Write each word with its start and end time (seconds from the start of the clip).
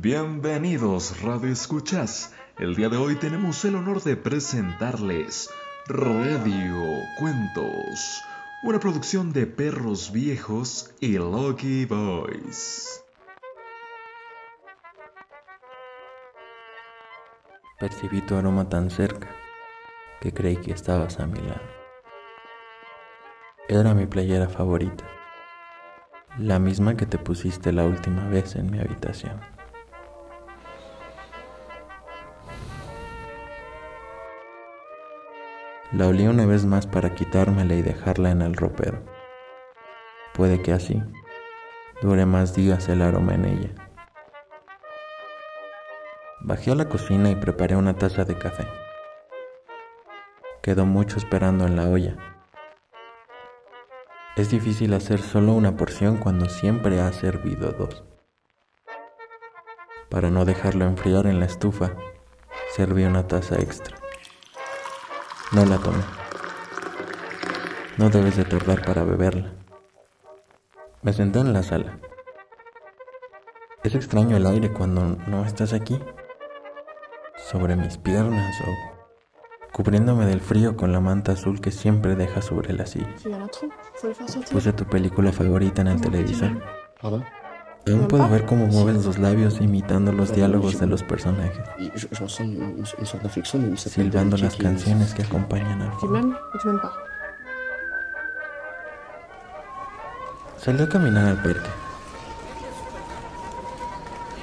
Bienvenidos, 0.00 1.22
Radio 1.22 1.50
Escuchas. 1.50 2.32
El 2.56 2.76
día 2.76 2.88
de 2.88 2.96
hoy 2.96 3.16
tenemos 3.16 3.64
el 3.64 3.74
honor 3.74 4.00
de 4.00 4.16
presentarles 4.16 5.50
Radio 5.88 6.84
Cuentos, 7.18 8.22
una 8.62 8.78
producción 8.78 9.32
de 9.32 9.48
Perros 9.48 10.12
Viejos 10.12 10.94
y 11.00 11.18
Lucky 11.18 11.84
Boys. 11.86 13.02
Percibí 17.80 18.20
tu 18.20 18.36
aroma 18.36 18.68
tan 18.68 18.92
cerca 18.92 19.28
que 20.20 20.32
creí 20.32 20.58
que 20.58 20.74
estabas 20.74 21.18
a 21.18 21.26
mi 21.26 21.40
lado. 21.40 21.60
Era 23.68 23.94
mi 23.94 24.06
playera 24.06 24.48
favorita, 24.48 25.04
la 26.38 26.60
misma 26.60 26.96
que 26.96 27.06
te 27.06 27.18
pusiste 27.18 27.72
la 27.72 27.84
última 27.84 28.28
vez 28.28 28.54
en 28.54 28.70
mi 28.70 28.78
habitación. 28.78 29.57
La 35.92 36.06
olí 36.06 36.26
una 36.26 36.44
vez 36.44 36.66
más 36.66 36.86
para 36.86 37.14
quitármela 37.14 37.74
y 37.74 37.80
dejarla 37.80 38.30
en 38.30 38.42
el 38.42 38.54
ropero. 38.54 39.02
Puede 40.34 40.60
que 40.60 40.72
así 40.72 41.02
dure 42.02 42.26
más 42.26 42.54
días 42.54 42.90
el 42.90 43.00
aroma 43.00 43.34
en 43.34 43.46
ella. 43.46 43.70
Bajé 46.40 46.72
a 46.72 46.74
la 46.74 46.90
cocina 46.90 47.30
y 47.30 47.36
preparé 47.36 47.74
una 47.74 47.94
taza 47.94 48.26
de 48.26 48.36
café. 48.36 48.66
Quedó 50.60 50.84
mucho 50.84 51.16
esperando 51.16 51.66
en 51.66 51.76
la 51.76 51.88
olla. 51.88 52.16
Es 54.36 54.50
difícil 54.50 54.92
hacer 54.92 55.20
solo 55.22 55.54
una 55.54 55.74
porción 55.78 56.18
cuando 56.18 56.50
siempre 56.50 57.00
has 57.00 57.16
servido 57.16 57.72
dos. 57.72 58.04
Para 60.10 60.28
no 60.28 60.44
dejarlo 60.44 60.84
enfriar 60.84 61.26
en 61.26 61.40
la 61.40 61.46
estufa, 61.46 61.92
serví 62.76 63.04
una 63.04 63.26
taza 63.26 63.56
extra. 63.56 63.96
No 65.52 65.64
la 65.64 65.78
tomé. 65.78 66.02
No 67.96 68.10
debes 68.10 68.36
de 68.36 68.44
tardar 68.44 68.84
para 68.84 69.02
beberla. 69.02 69.50
Me 71.02 71.12
senté 71.12 71.38
en 71.38 71.52
la 71.52 71.62
sala. 71.62 71.98
Es 73.82 73.94
extraño 73.94 74.36
el 74.36 74.46
aire 74.46 74.72
cuando 74.72 75.16
no 75.26 75.44
estás 75.44 75.72
aquí. 75.72 75.98
Sobre 77.50 77.76
mis 77.76 77.96
piernas 77.96 78.60
o 78.60 79.72
cubriéndome 79.72 80.26
del 80.26 80.40
frío 80.40 80.76
con 80.76 80.92
la 80.92 81.00
manta 81.00 81.32
azul 81.32 81.60
que 81.60 81.70
siempre 81.70 82.14
dejas 82.14 82.44
sobre 82.44 82.74
la 82.74 82.84
silla. 82.84 83.14
Puse 84.50 84.72
tu 84.74 84.84
película 84.84 85.32
favorita 85.32 85.80
en 85.80 85.88
el 85.88 86.00
televisor. 86.00 86.60
Aún 87.90 88.08
puedo 88.08 88.28
ver 88.28 88.44
cómo 88.44 88.66
mueves 88.66 89.04
los 89.04 89.18
labios 89.18 89.60
imitando 89.60 90.12
los 90.12 90.34
diálogos 90.34 90.78
de 90.78 90.86
los 90.86 91.02
personajes, 91.02 91.64
silbando 93.76 94.36
las 94.36 94.56
canciones 94.56 95.14
que 95.14 95.22
acompañan 95.22 95.82
al 95.82 95.92
film. 95.98 96.34
Salí 100.58 100.82
a 100.82 100.88
caminar 100.88 101.26
al 101.26 101.42
parque. 101.42 101.68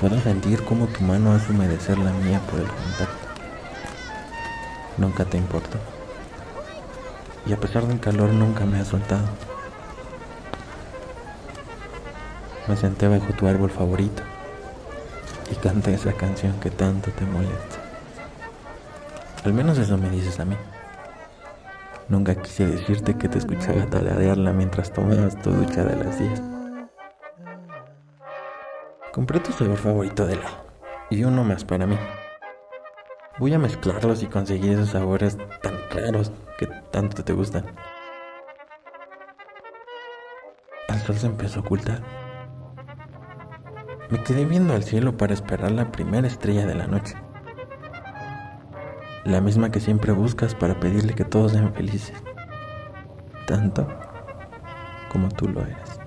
Puedo 0.00 0.20
sentir 0.20 0.62
cómo 0.64 0.86
tu 0.86 1.02
mano 1.04 1.32
hace 1.32 1.52
humedecer 1.52 1.98
la 1.98 2.12
mía 2.12 2.40
por 2.50 2.60
el 2.60 2.66
contacto. 2.66 3.28
Nunca 4.98 5.24
te 5.24 5.38
importó. 5.38 5.78
Y 7.46 7.52
a 7.52 7.56
pesar 7.56 7.86
del 7.86 7.98
calor 7.98 8.30
nunca 8.30 8.64
me 8.66 8.78
has 8.78 8.88
soltado. 8.88 9.51
Me 12.68 12.76
senté 12.76 13.08
bajo 13.08 13.32
tu 13.32 13.46
árbol 13.46 13.70
favorito 13.70 14.22
y 15.50 15.54
canté 15.56 15.94
esa 15.94 16.12
canción 16.12 16.58
que 16.60 16.70
tanto 16.70 17.10
te 17.10 17.24
molesta. 17.24 17.78
Al 19.44 19.52
menos 19.52 19.78
eso 19.78 19.98
me 19.98 20.08
dices 20.08 20.38
a 20.38 20.44
mí. 20.44 20.56
Nunca 22.08 22.34
quise 22.36 22.66
decirte 22.66 23.16
que 23.16 23.28
te 23.28 23.38
escuchaba 23.38 23.86
tararearla 23.86 24.52
mientras 24.52 24.92
tomabas 24.92 25.40
tu 25.42 25.50
ducha 25.50 25.82
de 25.82 26.04
las 26.04 26.18
10. 26.18 26.42
Compré 29.12 29.40
tu 29.40 29.52
sabor 29.52 29.76
favorito 29.76 30.26
de 30.26 30.34
helado 30.34 30.64
y 31.10 31.24
uno 31.24 31.42
más 31.42 31.64
para 31.64 31.86
mí. 31.86 31.98
Voy 33.38 33.52
a 33.54 33.58
mezclarlos 33.58 34.22
y 34.22 34.26
conseguir 34.26 34.72
esos 34.72 34.90
sabores 34.90 35.36
tan 35.62 35.74
raros 35.90 36.30
que 36.58 36.66
tanto 36.66 37.24
te 37.24 37.32
gustan. 37.32 37.64
El 40.88 40.98
sol 41.00 41.16
se 41.16 41.26
empezó 41.26 41.58
a 41.58 41.62
ocultar. 41.62 42.31
Me 44.12 44.22
quedé 44.22 44.44
viendo 44.44 44.74
al 44.74 44.82
cielo 44.82 45.16
para 45.16 45.32
esperar 45.32 45.70
la 45.70 45.90
primera 45.90 46.26
estrella 46.26 46.66
de 46.66 46.74
la 46.74 46.86
noche. 46.86 47.14
La 49.24 49.40
misma 49.40 49.70
que 49.70 49.80
siempre 49.80 50.12
buscas 50.12 50.54
para 50.54 50.78
pedirle 50.78 51.14
que 51.14 51.24
todos 51.24 51.52
sean 51.52 51.72
felices. 51.72 52.22
Tanto 53.46 53.88
como 55.10 55.30
tú 55.30 55.48
lo 55.48 55.62
eres. 55.62 55.98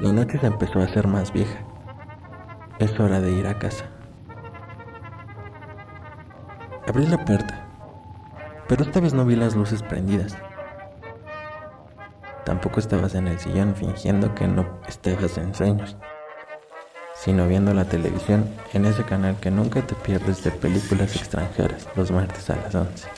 La 0.00 0.12
noche 0.12 0.38
se 0.38 0.46
empezó 0.46 0.78
a 0.78 0.84
hacer 0.84 1.08
más 1.08 1.32
vieja. 1.32 1.58
Es 2.78 3.00
hora 3.00 3.20
de 3.20 3.32
ir 3.32 3.48
a 3.48 3.58
casa. 3.58 3.86
Abrí 6.86 7.04
la 7.06 7.24
puerta, 7.24 7.66
pero 8.68 8.84
esta 8.84 9.00
vez 9.00 9.12
no 9.12 9.24
vi 9.24 9.34
las 9.34 9.56
luces 9.56 9.82
prendidas. 9.82 10.38
Tampoco 12.44 12.78
estabas 12.78 13.16
en 13.16 13.26
el 13.26 13.40
sillón 13.40 13.74
fingiendo 13.74 14.36
que 14.36 14.46
no 14.46 14.78
estabas 14.86 15.36
en 15.36 15.52
sueños 15.52 15.96
sino 17.22 17.46
viendo 17.46 17.74
la 17.74 17.84
televisión 17.84 18.48
en 18.72 18.86
ese 18.86 19.04
canal 19.04 19.38
que 19.40 19.50
nunca 19.50 19.86
te 19.86 19.94
pierdes 19.94 20.44
de 20.44 20.50
películas 20.50 21.14
extranjeras 21.16 21.86
los 21.96 22.10
martes 22.10 22.48
a 22.50 22.56
las 22.56 22.74
11. 22.74 23.08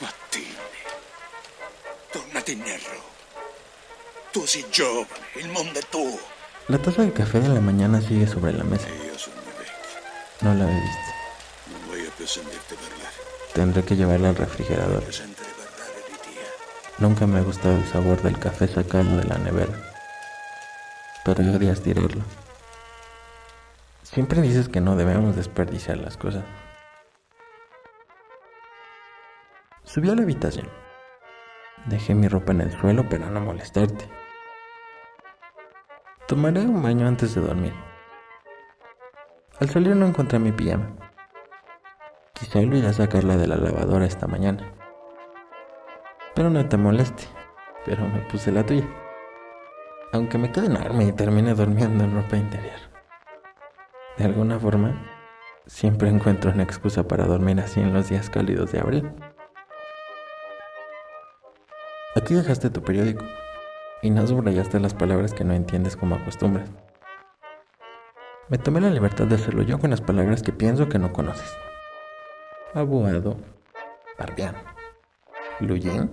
Mattine, 0.00 0.46
tornate 2.12 2.52
indietro. 2.52 2.92
Tu 4.32 4.46
sei 4.46 4.64
giovane, 4.70 5.06
il 5.36 5.48
mondo 5.50 5.78
è 5.78 5.82
tuo. 5.90 6.18
La 6.68 6.78
taza 6.78 7.02
de 7.02 7.12
café 7.12 7.40
de 7.40 7.48
la 7.48 7.60
mañana 7.60 8.00
sigue 8.00 8.26
sobre 8.26 8.52
la 8.52 8.64
mesa. 8.64 8.88
No 10.40 10.54
la 10.54 10.66
sentirti 12.26 12.74
parlare. 12.74 13.16
Tendré 13.52 13.82
que 13.84 13.96
llevarla 13.96 14.30
al 14.30 14.36
refrigerador. 14.36 15.04
Nunca 16.98 17.26
me 17.26 17.40
ha 17.40 17.42
gustado 17.42 17.76
el 17.76 17.86
sabor 17.88 18.22
del 18.22 18.38
café 18.38 18.68
sacado 18.68 19.16
de 19.16 19.24
la 19.24 19.38
nevera. 19.38 19.74
Pero 21.24 21.42
odias 21.52 21.80
tirarlo. 21.80 22.24
Siempre 24.12 24.42
dices 24.42 24.68
que 24.68 24.82
no 24.82 24.94
debemos 24.94 25.36
desperdiciar 25.36 25.96
las 25.96 26.18
cosas. 26.18 26.44
Subí 29.84 30.10
a 30.10 30.14
la 30.14 30.20
habitación. 30.20 30.68
Dejé 31.86 32.14
mi 32.14 32.28
ropa 32.28 32.52
en 32.52 32.60
el 32.60 32.72
suelo 32.78 33.08
para 33.08 33.30
no 33.30 33.40
molestarte. 33.40 34.06
Tomaré 36.28 36.60
un 36.60 36.82
baño 36.82 37.08
antes 37.08 37.34
de 37.34 37.40
dormir. 37.40 37.72
Al 39.58 39.70
salir 39.70 39.96
no 39.96 40.04
encontré 40.04 40.38
mi 40.38 40.52
pijama. 40.52 40.94
Quizá 42.34 42.58
olvidé 42.58 42.92
sacarla 42.92 43.38
de 43.38 43.46
la 43.46 43.56
lavadora 43.56 44.04
esta 44.04 44.26
mañana. 44.26 44.74
Pero 46.34 46.50
no 46.50 46.68
te 46.68 46.76
moleste, 46.76 47.24
pero 47.86 48.06
me 48.06 48.20
puse 48.30 48.52
la 48.52 48.66
tuya. 48.66 48.86
Aunque 50.12 50.36
me 50.36 50.52
quede 50.52 50.66
enorme 50.66 51.04
y 51.06 51.12
termine 51.12 51.54
durmiendo 51.54 52.04
en 52.04 52.14
ropa 52.14 52.36
interior. 52.36 52.91
De 54.18 54.24
alguna 54.24 54.58
forma, 54.58 54.94
siempre 55.66 56.08
encuentro 56.08 56.50
una 56.50 56.62
excusa 56.62 57.08
para 57.08 57.24
dormir 57.24 57.58
así 57.60 57.80
en 57.80 57.94
los 57.94 58.08
días 58.08 58.28
cálidos 58.28 58.72
de 58.72 58.80
abril. 58.80 59.10
Aquí 62.14 62.34
dejaste 62.34 62.68
tu 62.68 62.82
periódico 62.82 63.24
y 64.02 64.10
no 64.10 64.26
subrayaste 64.26 64.78
las 64.80 64.92
palabras 64.92 65.32
que 65.32 65.44
no 65.44 65.54
entiendes 65.54 65.96
como 65.96 66.16
acostumbras. 66.16 66.68
Me 68.48 68.58
tomé 68.58 68.82
la 68.82 68.90
libertad 68.90 69.26
de 69.26 69.36
hacerlo 69.36 69.62
yo 69.62 69.78
con 69.78 69.90
las 69.90 70.02
palabras 70.02 70.42
que 70.42 70.52
pienso 70.52 70.88
que 70.90 70.98
no 70.98 71.12
conoces. 71.12 71.56
Abuado, 72.74 73.38
Barbián, 74.18 74.56
Luyin. 75.60 76.10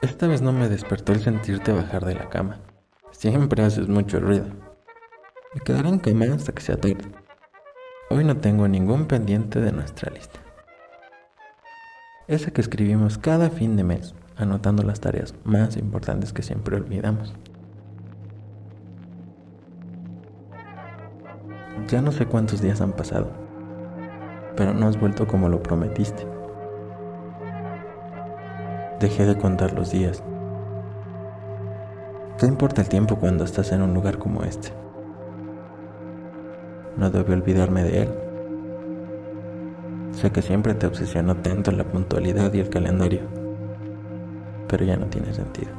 Esta 0.00 0.28
vez 0.28 0.42
no 0.42 0.52
me 0.52 0.68
despertó 0.68 1.12
el 1.12 1.18
sentirte 1.20 1.72
bajar 1.72 2.04
de 2.04 2.14
la 2.14 2.28
cama. 2.28 2.60
Siempre 3.10 3.64
haces 3.64 3.88
mucho 3.88 4.20
ruido. 4.20 4.46
Me 5.54 5.60
quedaré 5.60 5.88
en 5.88 6.32
hasta 6.32 6.52
que 6.52 6.62
sea 6.62 6.76
tarde. 6.76 6.98
Hoy 8.08 8.22
no 8.22 8.36
tengo 8.36 8.68
ningún 8.68 9.06
pendiente 9.06 9.60
de 9.60 9.72
nuestra 9.72 10.12
lista. 10.12 10.38
Esa 12.28 12.52
que 12.52 12.60
escribimos 12.60 13.18
cada 13.18 13.50
fin 13.50 13.76
de 13.76 13.82
mes, 13.82 14.14
anotando 14.36 14.84
las 14.84 15.00
tareas 15.00 15.34
más 15.42 15.76
importantes 15.76 16.32
que 16.32 16.42
siempre 16.42 16.76
olvidamos. 16.76 17.34
Ya 21.88 22.02
no 22.02 22.12
sé 22.12 22.26
cuántos 22.26 22.62
días 22.62 22.80
han 22.80 22.92
pasado, 22.92 23.32
pero 24.56 24.74
no 24.74 24.86
has 24.86 25.00
vuelto 25.00 25.26
como 25.26 25.48
lo 25.48 25.60
prometiste. 25.60 26.37
Dejé 29.00 29.26
de 29.26 29.38
contar 29.38 29.74
los 29.74 29.92
días. 29.92 30.24
¿Qué 32.36 32.46
importa 32.46 32.82
el 32.82 32.88
tiempo 32.88 33.14
cuando 33.14 33.44
estás 33.44 33.70
en 33.70 33.82
un 33.82 33.94
lugar 33.94 34.18
como 34.18 34.42
este? 34.42 34.70
No 36.96 37.08
debo 37.08 37.32
olvidarme 37.32 37.84
de 37.84 38.02
él. 38.02 38.08
Sé 40.10 40.32
que 40.32 40.42
siempre 40.42 40.74
te 40.74 40.88
obsesionó 40.88 41.36
tanto 41.36 41.70
la 41.70 41.84
puntualidad 41.84 42.52
y 42.52 42.58
el 42.58 42.70
calendario, 42.70 43.20
pero 44.66 44.84
ya 44.84 44.96
no 44.96 45.06
tiene 45.06 45.32
sentido. 45.32 45.70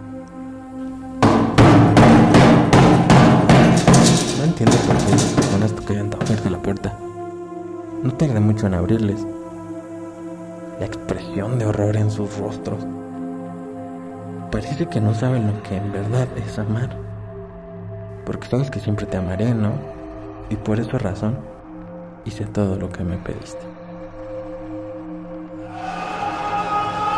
No 4.38 4.44
entiendo 4.46 4.78
por 4.88 4.96
qué 4.96 5.12
las 5.12 5.34
personas 5.36 5.76
tocan 5.76 6.10
tan 6.10 6.22
fuerte 6.22 6.50
la 6.50 6.62
puerta. 6.62 6.98
No 8.02 8.14
tardé 8.14 8.40
mucho 8.40 8.68
en 8.68 8.76
abrirles. 8.76 9.28
La 10.80 10.86
expresión 10.86 11.60
de 11.60 11.66
horror 11.66 11.98
en 11.98 12.10
sus 12.10 12.38
rostros. 12.38 12.88
Parece 14.52 14.88
que 14.88 15.00
no 15.00 15.14
saben 15.14 15.48
lo 15.48 15.62
que 15.64 15.78
en 15.78 15.92
verdad 15.92 16.28
es 16.36 16.58
amar. 16.58 16.90
Porque 18.26 18.48
sabes 18.48 18.72
que 18.72 18.80
siempre 18.80 19.06
te 19.06 19.18
amaré, 19.18 19.54
¿no? 19.54 19.74
Y 20.50 20.56
por 20.56 20.80
esa 20.80 20.98
razón 20.98 21.38
hice 22.26 22.46
todo 22.46 22.76
lo 22.76 22.90
que 22.90 23.04
me 23.04 23.18
pediste. 23.18 23.62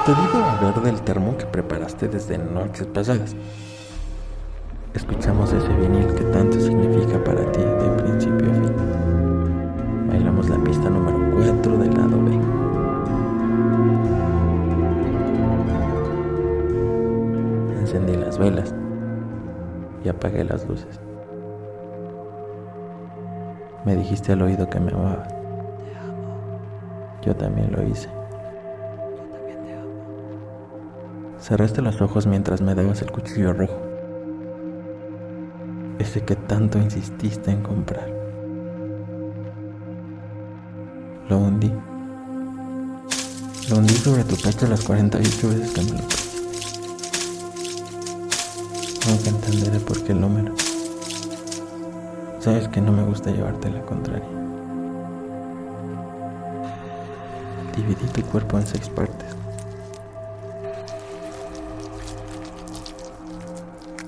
Te 0.05 0.11
digo 0.13 0.43
a 0.43 0.59
ver 0.61 0.81
del 0.81 1.01
termo 1.01 1.37
que 1.37 1.45
preparaste 1.45 2.07
desde 2.07 2.37
noches 2.37 2.85
pasadas. 2.87 3.35
Escuchamos 4.93 5.40
apagué 20.31 20.43
las 20.43 20.67
luces. 20.67 20.99
Me 23.85 23.95
dijiste 23.95 24.33
al 24.33 24.41
oído 24.41 24.69
que 24.69 24.79
me 24.79 24.91
amaba. 24.91 25.27
Yo 27.21 27.35
también 27.35 27.71
lo 27.71 27.83
hice. 27.83 28.09
Cerraste 31.39 31.81
los 31.81 32.01
ojos 32.01 32.27
mientras 32.27 32.61
me 32.61 32.75
dabas 32.75 33.01
el 33.01 33.11
cuchillo 33.11 33.53
rojo. 33.53 33.77
Ese 35.99 36.21
que 36.21 36.35
tanto 36.35 36.77
insististe 36.77 37.51
en 37.51 37.61
comprar. 37.61 38.09
Lo 41.29 41.37
hundí. 41.37 41.71
Lo 43.69 43.77
hundí 43.77 43.93
sobre 43.95 44.23
tu 44.23 44.35
pecho 44.35 44.67
las 44.67 44.83
48 44.83 45.49
veces 45.49 45.71
que 45.71 45.81
me 45.83 45.99
lo. 45.99 46.30
Nunca 49.07 49.29
entenderé 49.29 49.79
por 49.79 50.03
qué 50.03 50.11
el 50.11 50.21
número. 50.21 50.53
Sabes 52.39 52.67
que 52.67 52.81
no 52.81 52.91
me 52.91 53.03
gusta 53.03 53.31
llevarte 53.31 53.69
la 53.69 53.81
contraria. 53.81 54.27
Dividí 57.75 58.05
tu 58.13 58.21
cuerpo 58.23 58.59
en 58.59 58.67
seis 58.67 58.89
partes. 58.89 59.27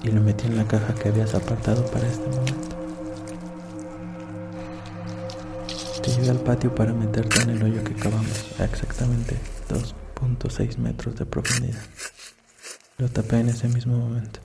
Y 0.04 0.12
lo 0.12 0.22
metí 0.22 0.48
en 0.48 0.58
la 0.58 0.66
caja 0.66 0.94
que 0.94 1.10
habías 1.10 1.34
apartado 1.34 1.86
para 1.88 2.08
este 2.08 2.28
momento. 2.28 2.76
Te 6.04 6.12
llevé 6.12 6.30
al 6.30 6.40
patio 6.40 6.76
para 6.76 6.94
meterte 6.94 7.42
en 7.42 7.52
el 7.52 7.64
hoyo 7.64 7.84
que 7.84 7.94
cavamos 7.94 8.60
a 8.60 8.66
exactamente 8.66 9.38
2.6 9.70 10.78
metros 10.78 11.16
de 11.16 11.26
profundidad. 11.26 11.82
Lo 12.98 13.10
tapé 13.10 13.40
en 13.40 13.50
ese 13.50 13.68
mismo 13.70 13.98
momento. 13.98 14.40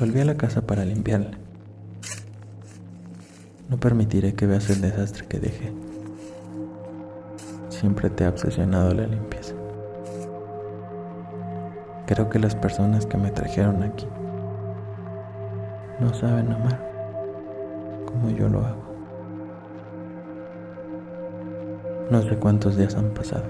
Volví 0.00 0.18
a 0.18 0.24
la 0.24 0.34
casa 0.34 0.62
para 0.62 0.82
limpiarla. 0.82 1.32
No 3.68 3.78
permitiré 3.78 4.32
que 4.32 4.46
veas 4.46 4.70
el 4.70 4.80
desastre 4.80 5.26
que 5.26 5.38
dejé. 5.38 5.74
Siempre 7.68 8.08
te 8.08 8.24
ha 8.24 8.30
obsesionado 8.30 8.94
la 8.94 9.06
limpieza. 9.06 9.54
Creo 12.06 12.30
que 12.30 12.38
las 12.38 12.54
personas 12.54 13.04
que 13.04 13.18
me 13.18 13.30
trajeron 13.30 13.82
aquí 13.82 14.06
no 16.00 16.14
saben 16.14 16.50
amar 16.50 16.80
como 18.06 18.30
yo 18.30 18.48
lo 18.48 18.60
hago. 18.64 18.82
No 22.10 22.22
sé 22.22 22.36
cuántos 22.36 22.78
días 22.78 22.94
han 22.94 23.10
pasado. 23.10 23.44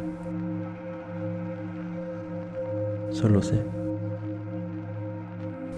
Solo 3.13 3.41
sé 3.41 3.80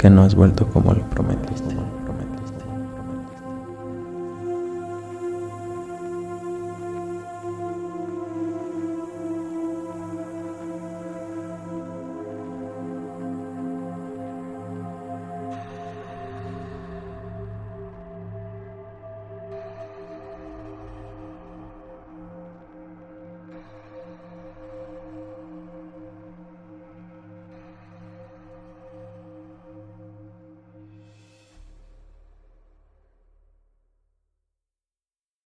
que 0.03 0.11
no 0.11 0.25
has 0.25 0.35
vuelto 0.35 0.67
como 0.67 0.93
lo 0.93 1.09
prometiste. 1.11 1.77